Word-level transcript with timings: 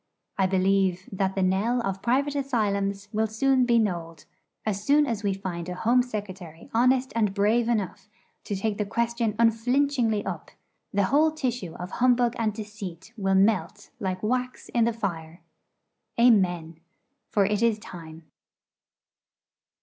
I 0.35 0.47
believe 0.47 1.07
that 1.11 1.35
the 1.35 1.43
knell 1.43 1.79
of 1.81 2.01
private 2.01 2.33
asylums 2.33 3.07
will 3.13 3.27
soon 3.27 3.67
be 3.67 3.77
knolled. 3.77 4.25
As 4.65 4.83
soon 4.83 5.05
as 5.05 5.21
we 5.21 5.31
find 5.31 5.69
a 5.69 5.75
Home 5.75 6.01
Secretary 6.01 6.71
honest 6.73 7.13
and 7.15 7.35
brave 7.35 7.69
enough 7.69 8.09
to 8.45 8.55
take 8.55 8.79
the 8.79 8.85
question 8.87 9.35
unflinchingly 9.37 10.25
up, 10.25 10.49
the 10.91 11.03
whole 11.13 11.29
tissue 11.29 11.75
of 11.75 11.91
humbug 11.91 12.35
and 12.39 12.51
deceit 12.51 13.13
will 13.15 13.35
melt 13.35 13.91
like 13.99 14.23
wax 14.23 14.69
in 14.69 14.85
the 14.85 14.91
fire. 14.93 15.41
Amen. 16.19 16.79
For 17.29 17.45
it 17.45 17.61
is 17.61 17.77
time. 17.77 18.23